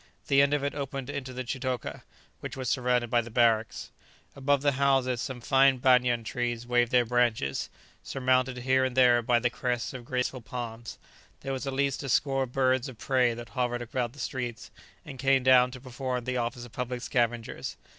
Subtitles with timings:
[0.29, 2.01] The end of it opened into the chitoka,
[2.39, 3.91] which was surrounded by the barracks.
[4.35, 7.69] Above the houses some fine banyan trees waved their branches,
[8.01, 10.97] surmounted here and there by the crests of graceful palms.
[11.41, 14.71] There was at least a score of birds of prey that hovered about the streets,
[15.05, 17.77] and came down to perform the office of public scavengers.